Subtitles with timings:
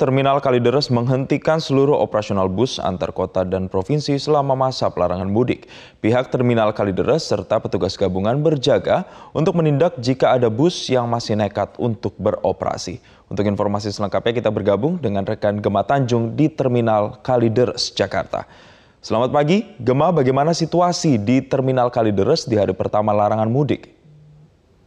[0.00, 5.68] Terminal Kalideres menghentikan seluruh operasional bus antar kota dan provinsi selama masa pelarangan mudik.
[6.00, 9.04] Pihak Terminal Kalideres serta petugas gabungan berjaga
[9.36, 12.96] untuk menindak jika ada bus yang masih nekat untuk beroperasi.
[13.28, 18.48] Untuk informasi selengkapnya kita bergabung dengan rekan Gema Tanjung di Terminal Kalideres, Jakarta.
[19.04, 23.99] Selamat pagi, Gema bagaimana situasi di Terminal Kalideres di hari pertama larangan mudik?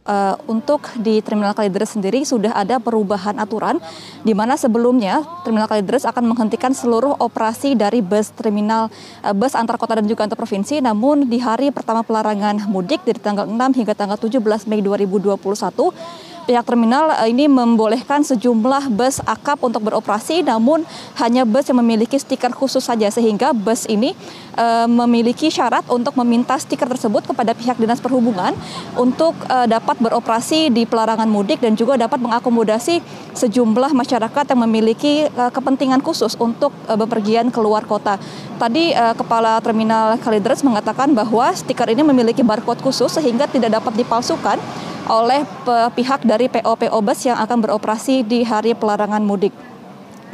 [0.08, 3.80] Uh, untuk di Terminal Kalideres sendiri sudah ada perubahan aturan
[4.22, 8.88] di mana sebelumnya Terminal Kalideres akan menghentikan seluruh operasi dari bus terminal
[9.24, 10.80] uh, bus antar kota dan juga antar provinsi.
[10.80, 14.40] Namun di hari pertama pelarangan mudik dari tanggal 6 hingga tanggal 17
[14.70, 20.84] Mei 2021 pihak terminal eh, ini membolehkan sejumlah bus akap untuk beroperasi namun
[21.16, 24.12] hanya bus yang memiliki stiker khusus saja sehingga bus ini
[24.60, 28.52] uh, memiliki syarat untuk meminta stiker tersebut kepada pihak Dinas Perhubungan
[28.94, 33.00] untuk uh, dapat beroperasi di pelarangan mudik dan juga dapat mengakomodasi
[33.34, 38.20] sejumlah masyarakat yang memiliki uh, kepentingan khusus untuk uh, bepergian keluar kota.
[38.60, 43.96] Tadi uh, Kepala Terminal Kalideres mengatakan bahwa stiker ini memiliki barcode khusus sehingga tidak dapat
[43.98, 44.60] dipalsukan
[45.08, 45.44] oleh
[45.92, 49.52] pihak dari PO-PO bus yang akan beroperasi di hari pelarangan mudik.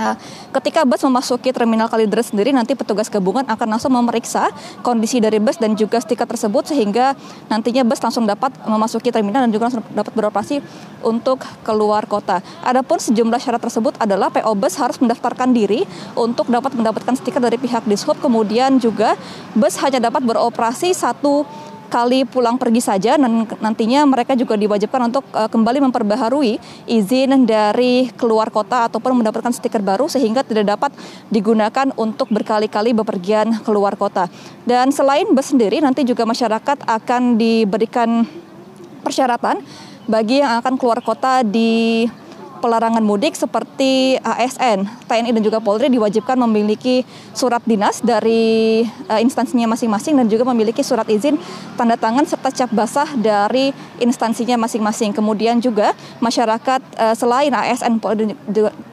[0.01, 0.17] Nah,
[0.57, 4.49] ketika bus memasuki terminal Kalideres sendiri, nanti petugas gabungan akan langsung memeriksa
[4.81, 7.13] kondisi dari bus dan juga stiker tersebut sehingga
[7.53, 10.65] nantinya bus langsung dapat memasuki terminal dan juga langsung dapat beroperasi
[11.05, 12.41] untuk keluar kota.
[12.65, 15.85] Adapun sejumlah syarat tersebut adalah PO bus harus mendaftarkan diri
[16.17, 19.21] untuk dapat mendapatkan stiker dari pihak Dishub, kemudian juga
[19.53, 21.45] bus hanya dapat beroperasi satu
[21.91, 28.09] kali pulang pergi saja dan nantinya mereka juga diwajibkan untuk uh, kembali memperbaharui izin dari
[28.15, 30.95] keluar kota ataupun mendapatkan stiker baru sehingga tidak dapat
[31.29, 34.31] digunakan untuk berkali-kali bepergian keluar kota.
[34.63, 38.23] Dan selain bus sendiri nanti juga masyarakat akan diberikan
[39.03, 39.59] persyaratan
[40.07, 42.07] bagi yang akan keluar kota di
[42.61, 49.73] pelarangan mudik seperti ASN, TNI dan juga Polri diwajibkan memiliki surat dinas dari uh, instansinya
[49.73, 51.41] masing-masing dan juga memiliki surat izin
[51.75, 55.17] tanda tangan serta cap basah dari instansinya masing-masing.
[55.17, 58.37] Kemudian juga masyarakat uh, selain ASN Polri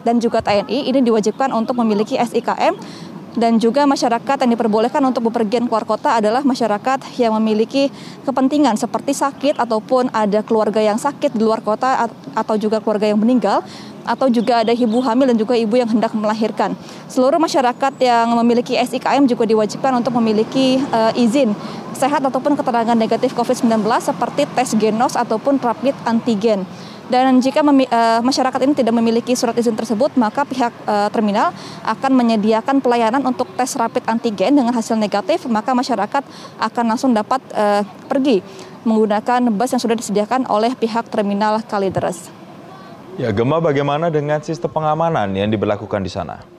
[0.07, 2.79] dan juga TNI ini diwajibkan untuk memiliki SIKM
[3.37, 7.93] dan juga masyarakat yang diperbolehkan untuk bepergian keluar kota adalah masyarakat yang memiliki
[8.25, 13.21] kepentingan seperti sakit ataupun ada keluarga yang sakit di luar kota atau juga keluarga yang
[13.21, 13.61] meninggal
[14.07, 16.73] atau juga ada ibu hamil dan juga ibu yang hendak melahirkan.
[17.11, 21.51] Seluruh masyarakat yang memiliki SIKM juga diwajibkan untuk memiliki uh, izin
[21.93, 26.63] sehat ataupun keterangan negatif COVID-19 seperti tes genos ataupun rapid antigen.
[27.07, 31.55] Dan jika uh, masyarakat ini tidak memiliki surat izin tersebut, maka pihak uh, terminal
[31.87, 36.23] akan menyediakan pelayanan untuk tes rapid antigen dengan hasil negatif, maka masyarakat
[36.59, 38.43] akan langsung dapat uh, pergi
[38.83, 42.31] menggunakan bus yang sudah disediakan oleh pihak terminal Kalideres.
[43.15, 46.56] Ya, Gema bagaimana dengan sistem pengamanan yang diberlakukan di sana?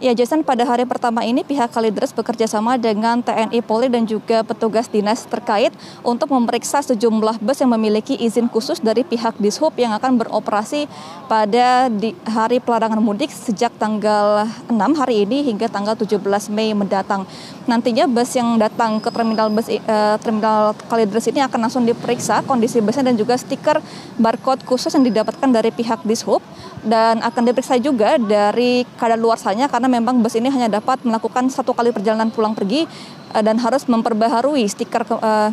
[0.00, 4.40] Ya, Jason, pada hari pertama ini pihak Kalideres bekerja sama dengan TNI Polri dan juga
[4.40, 9.92] petugas dinas terkait untuk memeriksa sejumlah bus yang memiliki izin khusus dari pihak Dishub yang
[9.92, 10.88] akan beroperasi
[11.28, 16.16] pada di hari pelarangan mudik sejak tanggal 6 hari ini hingga tanggal 17
[16.48, 17.28] Mei mendatang.
[17.68, 22.80] Nantinya bus yang datang ke terminal bus uh, terminal Kalideres ini akan langsung diperiksa kondisi
[22.80, 23.76] busnya dan juga stiker
[24.16, 26.40] barcode khusus yang didapatkan dari pihak Dishub
[26.88, 31.74] dan akan diperiksa juga dari kadar luarsanya karena memang bus ini hanya dapat melakukan satu
[31.74, 32.86] kali perjalanan pulang pergi
[33.34, 35.50] uh, dan harus memperbaharui stiker uh,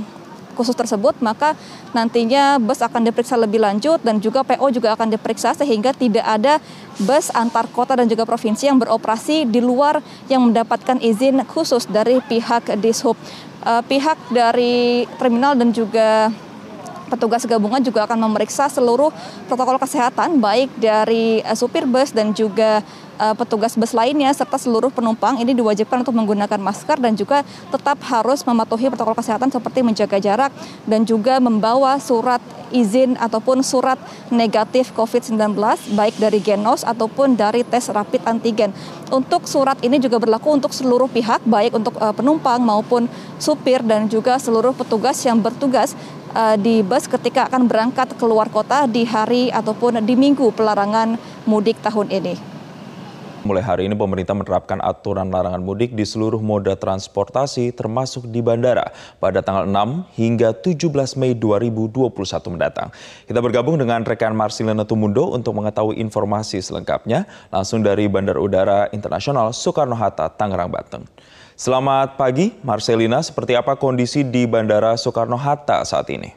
[0.58, 1.54] khusus tersebut, maka
[1.94, 6.58] nantinya bus akan diperiksa lebih lanjut dan juga PO juga akan diperiksa sehingga tidak ada
[6.98, 12.18] bus antar kota dan juga provinsi yang beroperasi di luar yang mendapatkan izin khusus dari
[12.26, 13.14] pihak Dishub.
[13.62, 16.32] Uh, pihak dari terminal dan juga
[17.08, 19.10] petugas gabungan juga akan memeriksa seluruh
[19.48, 22.84] protokol kesehatan baik dari uh, supir bus dan juga
[23.18, 27.42] uh, petugas bus lainnya serta seluruh penumpang ini diwajibkan untuk menggunakan masker dan juga
[27.74, 30.52] tetap harus mematuhi protokol kesehatan seperti menjaga jarak
[30.86, 32.40] dan juga membawa surat
[32.72, 33.96] izin ataupun surat
[34.28, 35.56] negatif COVID-19
[35.96, 38.76] baik dari Genos ataupun dari tes rapid antigen.
[39.08, 43.08] Untuk surat ini juga berlaku untuk seluruh pihak baik untuk uh, penumpang maupun
[43.40, 45.96] supir dan juga seluruh petugas yang bertugas
[46.38, 51.18] uh, di bus ketika akan berangkat keluar kota di hari ataupun di minggu pelarangan
[51.50, 52.58] mudik tahun ini.
[53.48, 58.92] Mulai hari ini pemerintah menerapkan aturan larangan mudik di seluruh moda transportasi termasuk di bandara
[59.24, 62.12] pada tanggal 6 hingga 17 Mei 2021
[62.52, 62.92] mendatang.
[63.24, 69.56] Kita bergabung dengan rekan Marcelina Tumundo untuk mengetahui informasi selengkapnya langsung dari Bandar Udara Internasional
[69.56, 71.08] Soekarno-Hatta, Tangerang, Banten.
[71.58, 73.18] Selamat pagi, Marcelina.
[73.26, 76.30] Seperti apa kondisi di Bandara Soekarno-Hatta saat ini?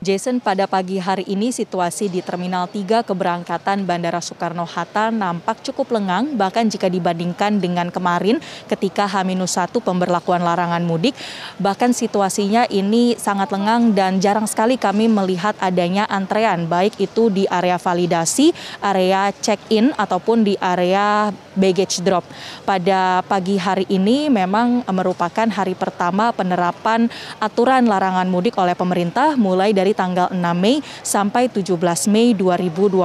[0.00, 6.40] Jason, pada pagi hari ini situasi di Terminal 3 keberangkatan Bandara Soekarno-Hatta nampak cukup lengang,
[6.40, 11.12] bahkan jika dibandingkan dengan kemarin ketika H-1 pemberlakuan larangan mudik,
[11.60, 17.44] bahkan situasinya ini sangat lengang dan jarang sekali kami melihat adanya antrean, baik itu di
[17.44, 21.28] area validasi, area check-in, ataupun di area
[21.60, 22.24] baggage drop.
[22.64, 29.76] Pada pagi hari ini memang merupakan hari pertama penerapan aturan larangan mudik oleh pemerintah mulai
[29.76, 31.76] dari tanggal 6 Mei sampai 17
[32.08, 33.04] Mei 2021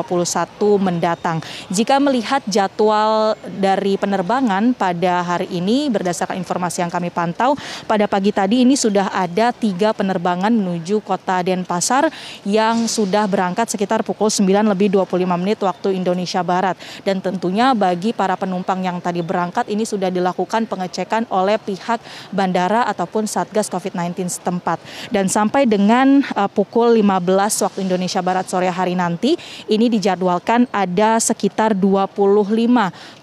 [0.79, 1.43] mendatang.
[1.67, 8.31] Jika melihat jadwal dari penerbangan pada hari ini berdasarkan informasi yang kami pantau pada pagi
[8.31, 12.07] tadi ini sudah ada tiga penerbangan menuju kota Denpasar
[12.45, 18.13] yang sudah berangkat sekitar pukul 9 lebih 25 menit waktu Indonesia Barat dan tentunya bagi
[18.13, 21.97] para penumpang yang tadi berangkat ini sudah dilakukan pengecekan oleh pihak
[22.29, 24.77] bandara ataupun Satgas COVID-19 setempat
[25.09, 29.33] dan sampai dengan uh, pukul 15 waktu Indonesia Barat sore hari nanti
[29.65, 32.13] ini dijadwalkan ada sekitar 25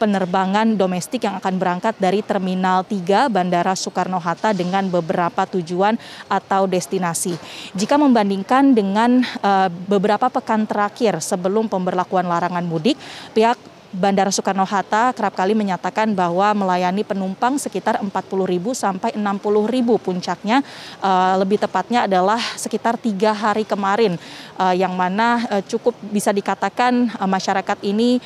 [0.03, 5.95] penerbangan domestik yang akan berangkat dari Terminal 3 Bandara Soekarno-Hatta dengan beberapa tujuan
[6.27, 7.39] atau destinasi.
[7.79, 12.99] Jika membandingkan dengan uh, beberapa pekan terakhir sebelum pemberlakuan larangan mudik,
[13.31, 18.09] pihak Bandara Soekarno-Hatta kerap kali menyatakan bahwa melayani penumpang sekitar 40
[18.49, 20.65] ribu sampai 60 ribu puncaknya
[21.05, 24.17] uh, lebih tepatnya adalah sekitar tiga hari kemarin
[24.57, 28.17] uh, yang mana uh, cukup bisa dikatakan masyarakat ini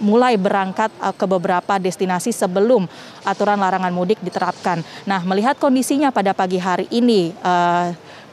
[0.00, 2.88] mulai berangkat ke beberapa destinasi sebelum
[3.26, 4.80] aturan larangan mudik diterapkan.
[5.04, 7.34] Nah melihat kondisinya pada pagi hari ini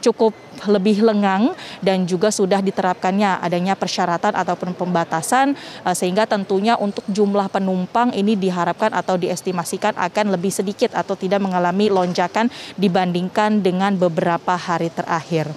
[0.04, 0.36] cukup
[0.68, 1.52] lebih lengang
[1.84, 8.40] dan juga sudah diterapkannya adanya persyaratan ataupun pembatasan eh, sehingga tentunya untuk jumlah penumpang ini
[8.40, 12.48] diharapkan atau diestimasikan akan lebih sedikit atau tidak mengalami lonjakan
[12.80, 15.52] dibandingkan dengan beberapa hari terakhir.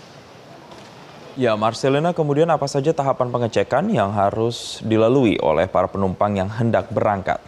[1.39, 6.91] Ya, Marcelina, kemudian apa saja tahapan pengecekan yang harus dilalui oleh para penumpang yang hendak
[6.91, 7.39] berangkat?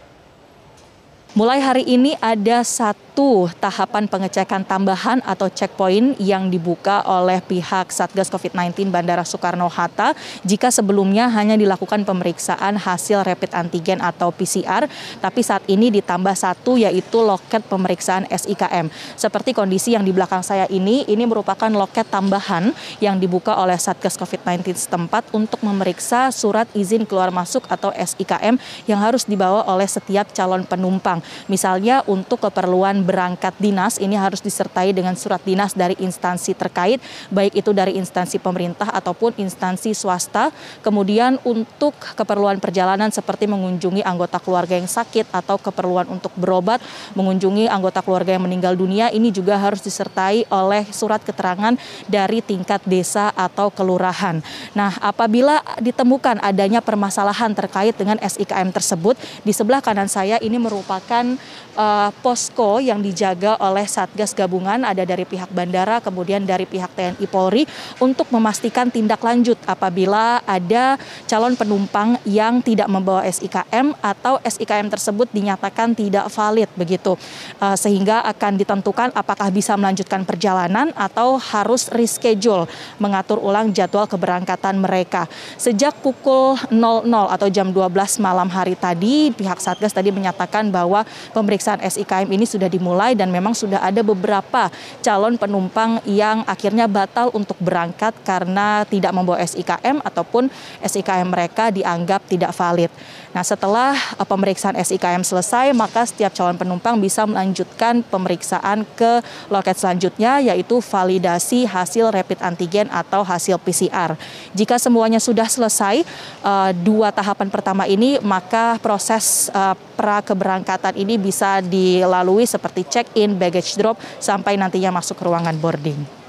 [1.31, 8.27] Mulai hari ini ada satu tahapan pengecekan tambahan atau checkpoint yang dibuka oleh pihak Satgas
[8.27, 10.11] COVID-19 Bandara Soekarno-Hatta
[10.43, 14.91] jika sebelumnya hanya dilakukan pemeriksaan hasil rapid antigen atau PCR,
[15.23, 18.91] tapi saat ini ditambah satu yaitu loket pemeriksaan SIKM.
[19.15, 24.19] Seperti kondisi yang di belakang saya ini, ini merupakan loket tambahan yang dibuka oleh Satgas
[24.19, 30.27] COVID-19 setempat untuk memeriksa surat izin keluar masuk atau SIKM yang harus dibawa oleh setiap
[30.35, 31.20] calon penumpang.
[31.49, 37.57] Misalnya untuk keperluan berangkat dinas ini harus disertai dengan surat dinas dari instansi terkait, baik
[37.57, 40.53] itu dari instansi pemerintah ataupun instansi swasta.
[40.85, 46.79] Kemudian untuk keperluan perjalanan seperti mengunjungi anggota keluarga yang sakit atau keperluan untuk berobat,
[47.13, 51.75] mengunjungi anggota keluarga yang meninggal dunia ini juga harus disertai oleh surat keterangan
[52.07, 54.39] dari tingkat desa atau kelurahan.
[54.71, 61.10] Nah, apabila ditemukan adanya permasalahan terkait dengan SIKM tersebut, di sebelah kanan saya ini merupakan
[61.11, 61.35] merupakan
[61.75, 67.27] uh, posko yang dijaga oleh Satgas Gabungan ada dari pihak bandara kemudian dari pihak TNI
[67.27, 67.67] Polri
[67.99, 70.95] untuk memastikan tindak lanjut apabila ada
[71.27, 77.19] calon penumpang yang tidak membawa SIKM atau SIKM tersebut dinyatakan tidak valid begitu.
[77.59, 82.71] Uh, sehingga akan ditentukan apakah bisa melanjutkan perjalanan atau harus reschedule
[83.03, 85.27] mengatur ulang jadwal keberangkatan mereka.
[85.59, 91.00] Sejak pukul 00 atau jam 12 malam hari tadi pihak Satgas tadi menyatakan bahwa
[91.31, 97.29] pemeriksaan SIKM ini sudah dimulai dan memang sudah ada beberapa calon penumpang yang akhirnya batal
[97.31, 100.47] untuk berangkat karena tidak membawa SIKM ataupun
[100.83, 102.91] SIKM mereka dianggap tidak valid.
[103.31, 109.79] Nah, setelah uh, pemeriksaan SIKM selesai, maka setiap calon penumpang bisa melanjutkan pemeriksaan ke loket
[109.79, 114.19] selanjutnya yaitu validasi hasil rapid antigen atau hasil PCR.
[114.51, 116.03] Jika semuanya sudah selesai
[116.43, 123.35] uh, dua tahapan pertama ini, maka proses uh, pra keberangkatan ini bisa dilalui seperti check-in,
[123.35, 126.20] baggage drop sampai nantinya masuk ke ruangan boarding.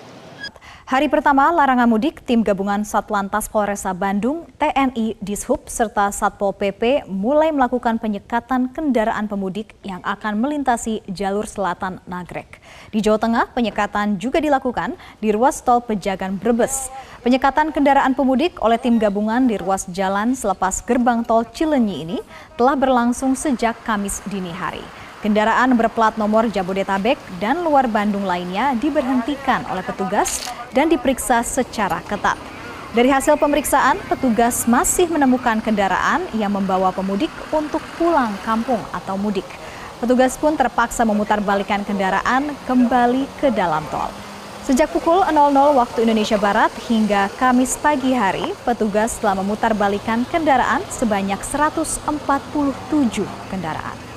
[0.92, 7.48] Hari pertama larangan mudik, tim gabungan Satlantas Polresa Bandung, TNI, Dishub, serta Satpol PP mulai
[7.48, 12.60] melakukan penyekatan kendaraan pemudik yang akan melintasi jalur selatan Nagrek.
[12.92, 16.92] Di Jawa Tengah, penyekatan juga dilakukan di ruas tol Pejagan Brebes.
[17.24, 22.18] Penyekatan kendaraan pemudik oleh tim gabungan di ruas jalan selepas gerbang tol Cilenyi ini
[22.60, 24.84] telah berlangsung sejak Kamis dini hari.
[25.22, 32.34] Kendaraan berplat nomor Jabodetabek dan luar Bandung lainnya diberhentikan oleh petugas dan diperiksa secara ketat.
[32.90, 39.46] Dari hasil pemeriksaan, petugas masih menemukan kendaraan yang membawa pemudik untuk pulang kampung atau mudik.
[40.02, 44.10] Petugas pun terpaksa memutar balikan kendaraan kembali ke dalam tol.
[44.66, 50.82] Sejak pukul 00 waktu Indonesia Barat hingga Kamis pagi hari, petugas telah memutar balikan kendaraan
[50.90, 52.10] sebanyak 147
[53.54, 54.11] kendaraan.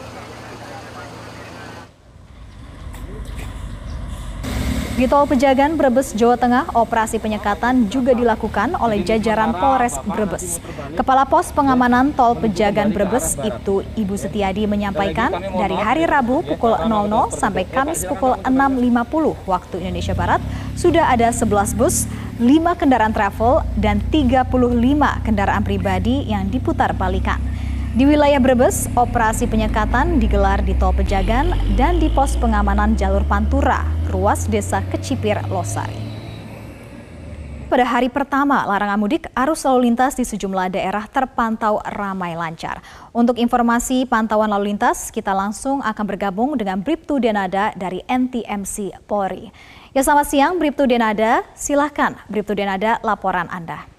[4.96, 10.64] Di Tol Pejagan Brebes, Jawa Tengah, operasi penyekatan juga dilakukan oleh jajaran Polres Brebes.
[10.96, 17.12] Kepala Pos Pengamanan Tol Pejagan Brebes itu Ibu Setiadi menyampaikan dari hari Rabu pukul 00
[17.36, 20.40] sampai Kamis pukul 6.50 waktu Indonesia Barat
[20.80, 22.08] sudah ada 11 bus,
[22.40, 24.48] 5 kendaraan travel, dan 35
[25.28, 27.44] kendaraan pribadi yang diputar balikan.
[27.96, 33.88] Di wilayah Brebes, operasi penyekatan digelar di Tol Pejagan dan di pos pengamanan jalur Pantura,
[34.12, 35.96] ruas desa Kecipir, Losari.
[37.72, 42.84] Pada hari pertama larangan mudik, arus lalu lintas di sejumlah daerah terpantau ramai lancar.
[43.16, 49.56] Untuk informasi pantauan lalu lintas, kita langsung akan bergabung dengan Bribtu Denada dari NTMC Polri.
[49.96, 53.95] Ya selamat siang Bribtu Denada, silahkan Bribtu Denada laporan Anda.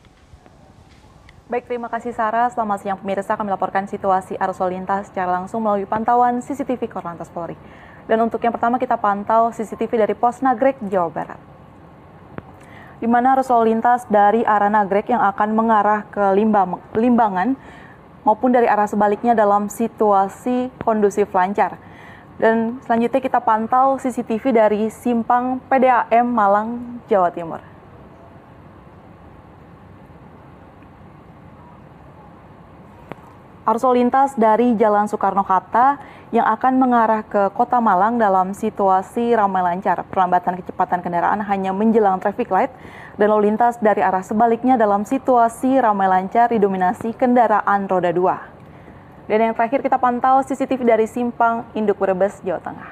[1.47, 2.51] Baik, terima kasih Sarah.
[2.51, 7.31] Selamat siang pemirsa, kami laporkan situasi arus lalu lintas secara langsung melalui pantauan CCTV Korlantas
[7.31, 7.55] Polri.
[8.11, 11.39] Dan untuk yang pertama kita pantau CCTV dari Pos Nagrek, Jawa Barat.
[12.99, 17.55] Di mana arus lalu lintas dari arah Nagrek yang akan mengarah ke Limbang, Limbangan
[18.27, 21.79] maupun dari arah sebaliknya dalam situasi kondusif lancar.
[22.43, 27.76] Dan selanjutnya kita pantau CCTV dari Simpang PDAM Malang, Jawa Timur.
[33.67, 35.99] Arus lalu lintas dari Jalan Soekarno-Hatta
[36.31, 40.07] yang akan mengarah ke Kota Malang dalam situasi ramai lancar.
[40.07, 42.71] Perlambatan kecepatan kendaraan hanya menjelang traffic light
[43.19, 49.27] dan lalu lintas dari arah sebaliknya dalam situasi ramai lancar didominasi kendaraan roda 2.
[49.27, 52.91] Dan yang terakhir kita pantau CCTV dari Simpang Induk Brebes, Jawa Tengah.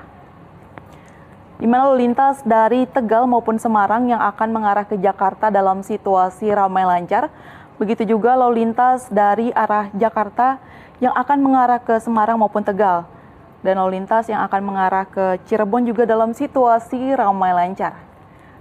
[1.54, 6.50] Di mana lalu lintas dari Tegal maupun Semarang yang akan mengarah ke Jakarta dalam situasi
[6.50, 7.30] ramai lancar
[7.74, 10.62] Begitu juga lalu lintas dari arah Jakarta
[11.02, 13.02] yang akan mengarah ke Semarang maupun Tegal.
[13.66, 17.96] Dan lalu lintas yang akan mengarah ke Cirebon juga dalam situasi ramai lancar.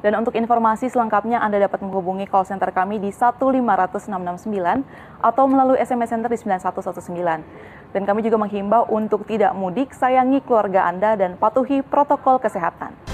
[0.03, 4.83] Dan untuk informasi selengkapnya Anda dapat menghubungi call center kami di 15669
[5.23, 7.95] atau melalui SMS center di 9119.
[7.95, 13.12] Dan kami juga menghimbau untuk tidak mudik, sayangi keluarga Anda dan patuhi protokol kesehatan.